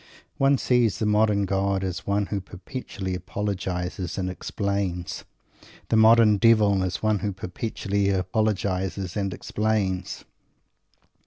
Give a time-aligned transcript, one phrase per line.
[0.39, 5.25] One sees the modern god as one who perpetually apologises and explains;
[5.61, 10.25] and the modern devil as one who perpetually apologises and explains.